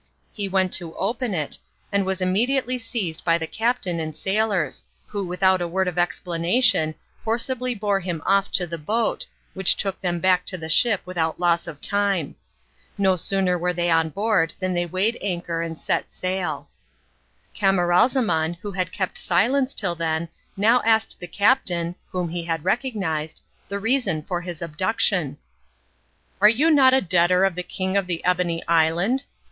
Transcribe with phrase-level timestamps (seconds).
[0.33, 1.59] He went to open it,
[1.91, 6.95] and was immediately seized by the captain and sailors, who without a word of explanation
[7.19, 11.39] forcibly bore him off to the boat, which took them back to the ship without
[11.39, 12.33] loss of time.
[12.97, 16.67] No sooner were they on board than they weighed anchor and set sail.
[17.55, 23.41] Camaralzaman, who had kept silence till then, now asked the captain (whom he had recognised)
[23.69, 25.37] the reason for this abduction.
[26.41, 29.25] "Are you not a debtor of the King of the Ebony Island?"